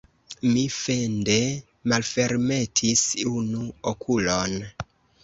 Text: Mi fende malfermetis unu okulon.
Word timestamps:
Mi 0.51 0.61
fende 0.75 1.35
malfermetis 1.93 3.05
unu 3.33 3.67
okulon. 3.93 4.57